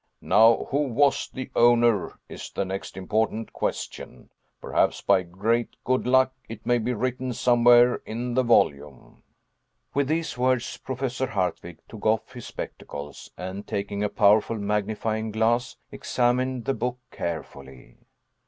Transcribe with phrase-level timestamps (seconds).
[0.23, 4.31] Now who was the owner, is the next important question.
[4.59, 9.21] Perhaps by great good luck it may be written somewhere in the volume."
[9.93, 15.77] With these words Professor Hardwigg took off his spectacles, and, taking a powerful magnifying glass,
[15.91, 17.97] examined the book carefully.